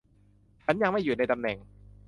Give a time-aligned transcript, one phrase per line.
[0.63, 1.57] ฉันยังไม่อยู่ในตำแหน่ง